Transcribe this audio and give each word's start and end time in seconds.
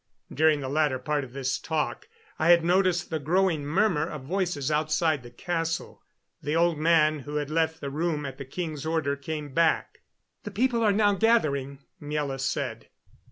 During 0.33 0.61
the 0.61 0.67
latter 0.67 0.97
part 0.97 1.23
of 1.23 1.31
this 1.31 1.59
talk 1.59 2.07
I 2.39 2.49
had 2.49 2.65
noticed 2.65 3.11
the 3.11 3.19
growing 3.19 3.63
murmur 3.63 4.01
of 4.09 4.23
voices 4.23 4.71
outside 4.71 5.21
the 5.21 5.29
castle. 5.29 6.01
The 6.41 6.55
old 6.55 6.79
man 6.79 7.19
who 7.19 7.35
had 7.35 7.51
left 7.51 7.79
the 7.81 7.91
room 7.91 8.25
at 8.25 8.39
the 8.39 8.45
king's 8.45 8.83
order 8.83 9.15
came 9.15 9.53
back. 9.53 10.01
"The 10.41 10.49
people 10.49 10.89
now 10.91 11.13
are 11.13 11.15
gathering," 11.15 11.83
Miela 12.01 12.39
said. 12.39 12.87